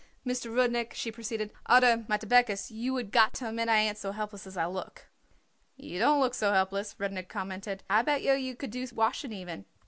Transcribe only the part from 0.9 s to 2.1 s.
she proceeded, "oder